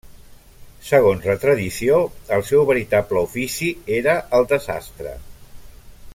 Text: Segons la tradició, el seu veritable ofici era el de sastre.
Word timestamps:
Segons 0.85 1.27
la 1.31 1.35
tradició, 1.43 1.99
el 2.37 2.45
seu 2.49 2.65
veritable 2.71 3.23
ofici 3.27 3.69
era 3.99 4.17
el 4.39 4.49
de 4.55 4.61
sastre. 4.71 5.15